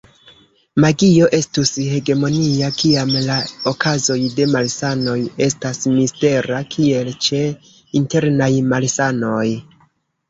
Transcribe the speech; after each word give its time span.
Magio 0.83 1.25
estus 1.37 1.73
hegemonia 1.89 2.69
kiam 2.79 3.11
la 3.27 3.35
okazoj 3.73 4.17
de 4.39 4.47
malsanoj 4.55 5.15
estas 5.49 5.83
mistera, 5.99 6.63
kiel 6.77 7.13
ĉe 7.27 7.43
internaj 8.01 8.53
malsanoj. 8.73 9.49